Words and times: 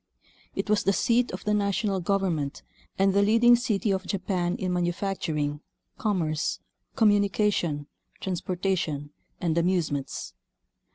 It 0.55 0.67
was 0.67 0.81
the 0.83 0.93
seat 0.93 1.31
of 1.31 1.43
the 1.45 1.53
national 1.53 1.99
government 1.99 2.63
and 2.97 3.13
the 3.13 3.21
leading 3.21 3.55
city 3.55 3.91
of 3.91 4.07
Japan 4.07 4.55
in 4.55 4.73
manufacturing, 4.73 5.61
commerce, 5.99 6.59
com 6.95 7.11
munication, 7.11 7.85
transportation, 8.19 9.11
and 9.39 9.55
amusements. 9.59 10.33